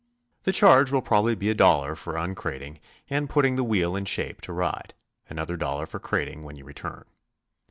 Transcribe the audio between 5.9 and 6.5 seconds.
crating